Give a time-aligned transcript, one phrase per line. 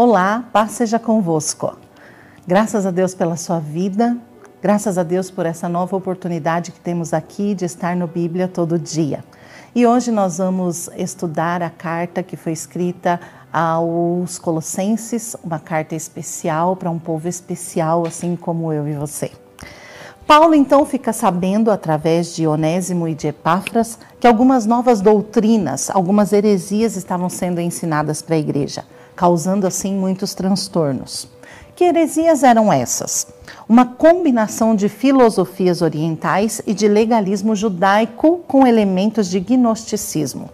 [0.00, 1.76] Olá, paz seja convosco.
[2.46, 4.16] Graças a Deus pela sua vida,
[4.62, 8.78] graças a Deus por essa nova oportunidade que temos aqui de estar no Bíblia todo
[8.78, 9.24] dia.
[9.74, 13.18] E hoje nós vamos estudar a carta que foi escrita
[13.52, 19.32] aos Colossenses, uma carta especial para um povo especial, assim como eu e você.
[20.28, 26.32] Paulo então fica sabendo, através de Onésimo e de Epáfras, que algumas novas doutrinas, algumas
[26.32, 28.84] heresias estavam sendo ensinadas para a igreja,
[29.18, 31.26] causando assim muitos transtornos.
[31.74, 33.26] Que heresias eram essas?
[33.68, 40.48] Uma combinação de filosofias orientais e de legalismo judaico com elementos de gnosticismo.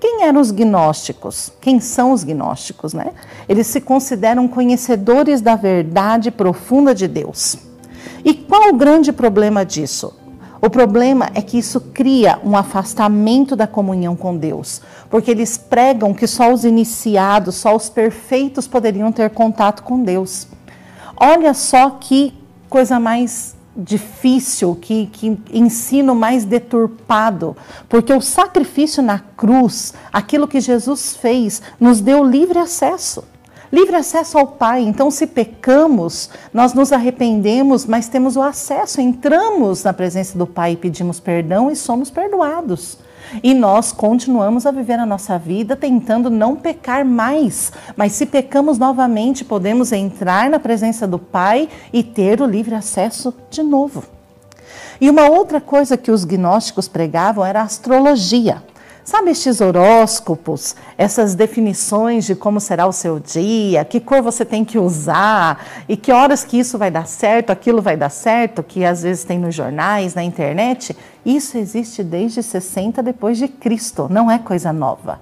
[0.00, 1.52] Quem eram os gnósticos?
[1.60, 3.12] Quem são os gnósticos, né?
[3.48, 7.70] Eles se consideram conhecedores da verdade profunda de Deus
[8.24, 10.12] e qual o grande problema disso?
[10.62, 16.12] O problema é que isso cria um afastamento da comunhão com Deus, porque eles pregam
[16.12, 20.46] que só os iniciados, só os perfeitos poderiam ter contato com Deus.
[21.16, 22.34] Olha só que
[22.68, 27.56] coisa mais difícil, que, que ensino mais deturpado,
[27.88, 33.24] porque o sacrifício na cruz, aquilo que Jesus fez, nos deu livre acesso
[33.72, 34.82] livre acesso ao Pai.
[34.82, 40.72] Então, se pecamos, nós nos arrependemos, mas temos o acesso, entramos na presença do Pai
[40.72, 42.98] e pedimos perdão e somos perdoados.
[43.42, 47.72] E nós continuamos a viver a nossa vida tentando não pecar mais.
[47.96, 53.32] Mas se pecamos novamente, podemos entrar na presença do Pai e ter o livre acesso
[53.48, 54.02] de novo.
[55.00, 58.62] E uma outra coisa que os gnósticos pregavam era a astrologia.
[59.02, 64.64] Sabe estes horóscopos, essas definições de como será o seu dia, que cor você tem
[64.64, 68.84] que usar e que horas que isso vai dar certo, aquilo vai dar certo, que
[68.84, 70.96] às vezes tem nos jornais, na internet?
[71.24, 75.18] Isso existe desde 60 depois de Cristo, não é coisa nova.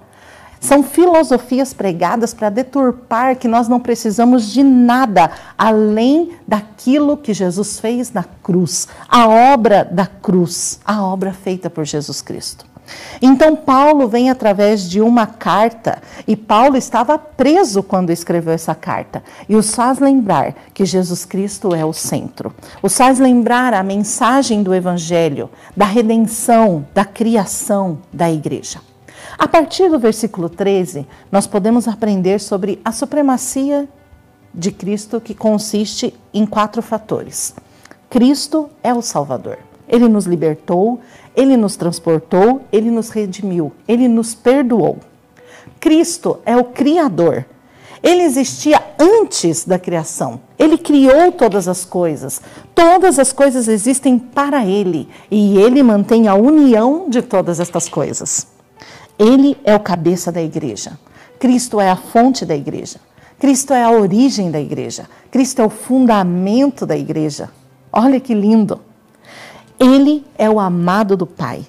[0.59, 7.79] São filosofias pregadas para deturpar que nós não precisamos de nada além daquilo que Jesus
[7.79, 12.68] fez na cruz, a obra da cruz, a obra feita por Jesus Cristo.
[13.21, 19.23] Então Paulo vem através de uma carta e Paulo estava preso quando escreveu essa carta
[19.47, 22.53] e os faz lembrar que Jesus Cristo é o centro.
[22.81, 28.79] Os faz lembrar a mensagem do evangelho, da redenção, da criação da igreja.
[29.37, 33.87] A partir do versículo 13, nós podemos aprender sobre a supremacia
[34.53, 37.53] de Cristo que consiste em quatro fatores.
[38.09, 39.68] Cristo é o Salvador.
[39.89, 40.99] Ele nos libertou,
[41.35, 44.97] ele nos transportou, ele nos redimiu, ele nos perdoou.
[45.79, 47.45] Cristo é o Criador.
[48.01, 50.39] Ele existia antes da criação.
[50.57, 52.41] Ele criou todas as coisas.
[52.73, 58.47] Todas as coisas existem para Ele e Ele mantém a união de todas estas coisas.
[59.17, 60.97] Ele é o cabeça da igreja.
[61.39, 62.99] Cristo é a fonte da igreja.
[63.37, 65.09] Cristo é a origem da igreja.
[65.29, 67.49] Cristo é o fundamento da igreja.
[67.91, 68.79] Olha que lindo!
[69.79, 71.65] Ele é o amado do Pai.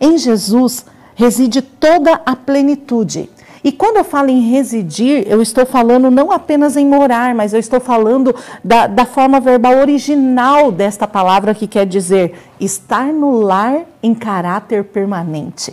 [0.00, 3.28] Em Jesus reside toda a plenitude.
[3.64, 7.60] E quando eu falo em residir, eu estou falando não apenas em morar, mas eu
[7.60, 13.82] estou falando da, da forma verbal original desta palavra que quer dizer estar no lar
[14.02, 15.72] em caráter permanente.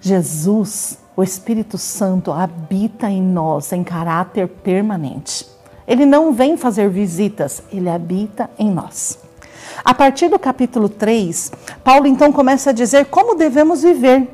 [0.00, 5.46] Jesus, o Espírito Santo, habita em nós em caráter permanente.
[5.86, 9.27] Ele não vem fazer visitas, ele habita em nós.
[9.84, 11.52] A partir do capítulo 3,
[11.84, 14.28] Paulo então começa a dizer como devemos viver.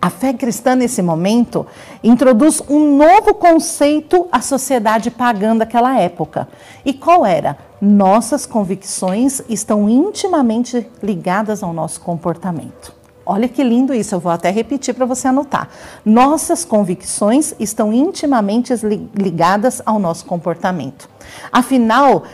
[0.00, 1.66] A fé cristã, nesse momento,
[2.02, 6.46] introduz um novo conceito à sociedade pagã daquela época.
[6.84, 7.56] E qual era?
[7.80, 13.03] Nossas convicções estão intimamente ligadas ao nosso comportamento.
[13.26, 15.68] Olha que lindo isso, eu vou até repetir para você anotar.
[16.04, 18.74] Nossas convicções estão intimamente
[19.14, 21.08] ligadas ao nosso comportamento.
[21.50, 22.24] Afinal,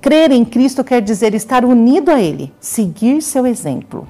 [0.00, 4.06] crer em Cristo quer dizer estar unido a Ele, seguir seu exemplo.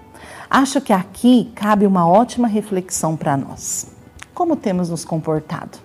[0.51, 3.87] Acho que aqui cabe uma ótima reflexão para nós.
[4.35, 5.79] Como temos nos comportado?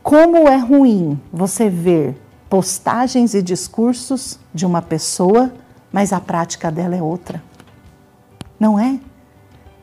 [0.00, 2.16] Como é ruim você ver
[2.48, 5.52] postagens e discursos de uma pessoa,
[5.92, 7.42] mas a prática dela é outra
[8.58, 8.98] não é?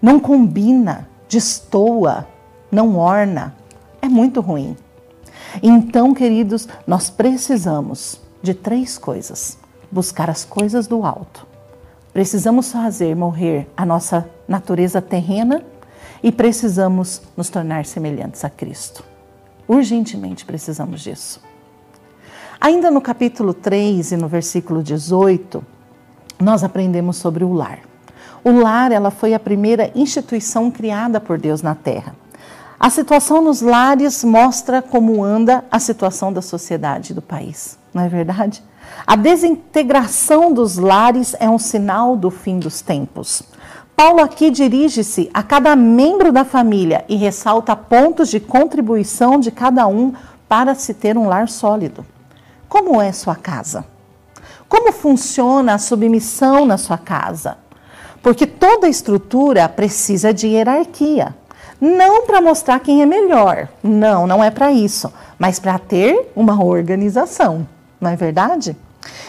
[0.02, 2.28] Não combina, destoa,
[2.72, 3.56] não orna.
[4.02, 4.76] É muito ruim.
[5.62, 9.58] Então, queridos, nós precisamos de três coisas:
[9.92, 11.48] buscar as coisas do alto.
[12.12, 15.64] Precisamos fazer morrer a nossa natureza terrena
[16.22, 19.04] e precisamos nos tornar semelhantes a Cristo.
[19.68, 21.42] Urgentemente precisamos disso.
[22.62, 25.64] Ainda no capítulo 3 e no versículo 18,
[26.40, 27.80] nós aprendemos sobre o lar.
[28.44, 32.16] O lar, ela foi a primeira instituição criada por Deus na terra.
[32.78, 38.10] A situação nos lares mostra como anda a situação da sociedade do país, não é
[38.10, 38.62] verdade?
[39.08, 43.44] A desintegração dos lares é um sinal do fim dos tempos.
[43.96, 49.88] Paulo aqui dirige-se a cada membro da família e ressalta pontos de contribuição de cada
[49.88, 50.14] um
[50.50, 52.06] para se ter um lar sólido.
[52.68, 53.86] Como é sua casa?
[54.68, 57.58] Como funciona a submissão na sua casa?
[58.24, 61.36] Porque toda estrutura precisa de hierarquia.
[61.80, 66.64] Não para mostrar quem é melhor, não, não é para isso, mas para ter uma
[66.64, 67.68] organização,
[68.00, 68.78] não é verdade?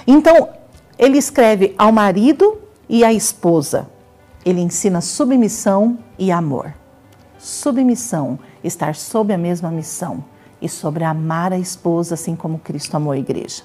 [0.07, 0.51] Então,
[0.97, 2.57] ele escreve ao marido
[2.89, 3.89] e à esposa.
[4.45, 6.73] Ele ensina submissão e amor.
[7.37, 10.23] Submissão, estar sob a mesma missão
[10.63, 13.65] e sobre amar a esposa assim como Cristo amou a igreja.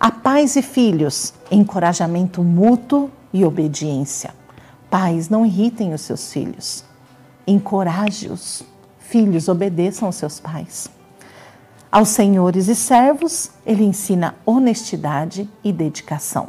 [0.00, 4.34] A pais e filhos, encorajamento mútuo e obediência.
[4.94, 6.84] Pais, não irritem os seus filhos
[7.46, 8.62] encoraje-os.
[8.98, 10.88] Filhos, obedeçam aos seus pais.
[11.90, 16.48] Aos senhores e servos, ele ensina honestidade e dedicação.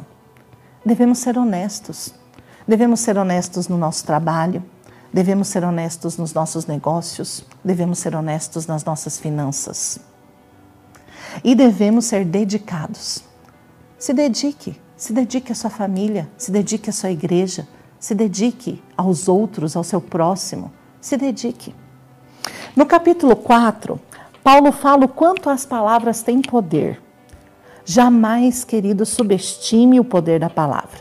[0.84, 2.14] Devemos ser honestos.
[2.66, 4.60] Devemos ser honestos no nosso trabalho,
[5.12, 10.00] devemos ser honestos nos nossos negócios, devemos ser honestos nas nossas finanças.
[11.44, 13.22] E devemos ser dedicados.
[13.96, 19.28] Se dedique, se dedique à sua família, se dedique à sua igreja, se dedique aos
[19.28, 21.74] outros, ao seu próximo, se dedique.
[22.74, 23.98] No capítulo 4,
[24.42, 27.00] Paulo fala o quanto as palavras têm poder.
[27.84, 31.00] Jamais, querido, subestime o poder da palavra.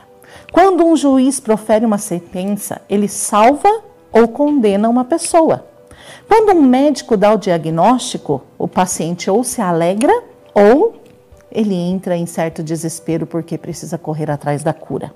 [0.51, 3.69] Quando um juiz profere uma sentença, ele salva
[4.11, 5.65] ou condena uma pessoa.
[6.27, 10.13] Quando um médico dá o diagnóstico, o paciente ou se alegra
[10.53, 10.95] ou
[11.51, 15.13] ele entra em certo desespero porque precisa correr atrás da cura.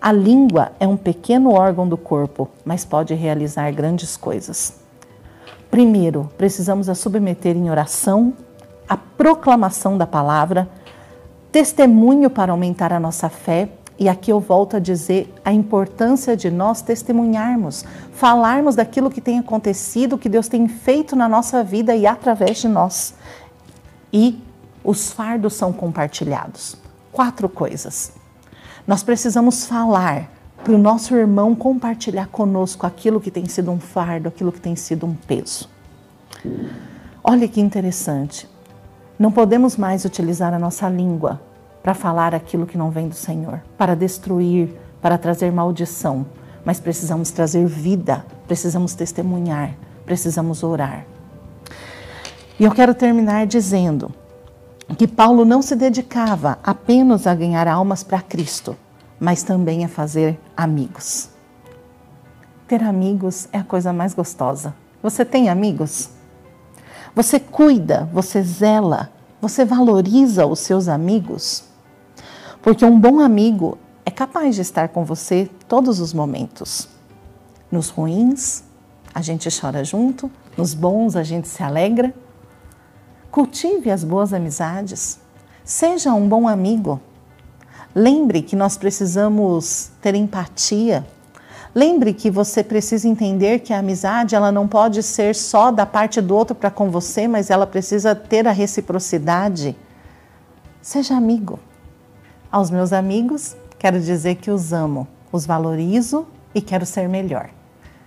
[0.00, 4.74] A língua é um pequeno órgão do corpo, mas pode realizar grandes coisas.
[5.70, 8.32] Primeiro, precisamos a submeter em oração
[8.88, 10.68] a proclamação da palavra,
[11.52, 13.68] testemunho para aumentar a nossa fé.
[13.98, 19.40] E aqui eu volto a dizer a importância de nós testemunharmos, falarmos daquilo que tem
[19.40, 23.14] acontecido, que Deus tem feito na nossa vida e através de nós.
[24.12, 24.40] E
[24.84, 26.76] os fardos são compartilhados.
[27.12, 28.12] Quatro coisas.
[28.88, 30.30] Nós precisamos falar
[30.64, 34.74] para o nosso irmão compartilhar conosco aquilo que tem sido um fardo, aquilo que tem
[34.74, 35.68] sido um peso.
[37.22, 38.48] Olha que interessante.
[39.18, 41.38] Não podemos mais utilizar a nossa língua
[41.82, 46.24] para falar aquilo que não vem do Senhor, para destruir, para trazer maldição,
[46.64, 49.74] mas precisamos trazer vida, precisamos testemunhar,
[50.06, 51.04] precisamos orar.
[52.58, 54.10] E eu quero terminar dizendo
[54.94, 58.76] que Paulo não se dedicava apenas a ganhar almas para Cristo,
[59.20, 61.28] mas também a fazer amigos.
[62.66, 64.74] Ter amigos é a coisa mais gostosa.
[65.02, 66.10] Você tem amigos?
[67.14, 71.64] Você cuida, você zela, você valoriza os seus amigos?
[72.62, 76.88] Porque um bom amigo é capaz de estar com você todos os momentos.
[77.70, 78.64] Nos ruins,
[79.14, 82.14] a gente chora junto, nos bons, a gente se alegra
[83.30, 85.20] Cultive as boas amizades.
[85.62, 86.98] Seja um bom amigo.
[87.94, 91.06] Lembre que nós precisamos ter empatia.
[91.74, 96.22] Lembre que você precisa entender que a amizade ela não pode ser só da parte
[96.22, 99.76] do outro para com você, mas ela precisa ter a reciprocidade.
[100.80, 101.58] Seja amigo.
[102.50, 107.50] Aos meus amigos, quero dizer que os amo, os valorizo e quero ser melhor.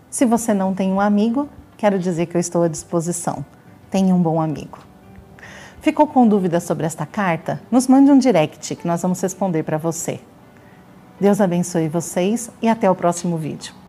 [0.10, 3.46] Se você não tem um amigo, quero dizer que eu estou à disposição.
[3.92, 4.91] Tenha um bom amigo.
[5.82, 7.60] Ficou com dúvida sobre esta carta?
[7.72, 10.20] Nos mande um direct que nós vamos responder para você.
[11.20, 13.81] Deus abençoe vocês e até o próximo vídeo.